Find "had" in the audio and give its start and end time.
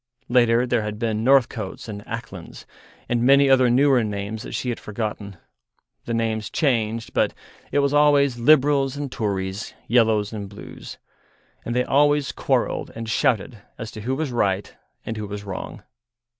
0.81-0.97, 4.69-4.79